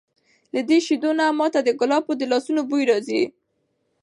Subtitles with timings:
[0.53, 3.21] له دې شیدو نه ما ته د کلاب د لاسونو بوی راځي!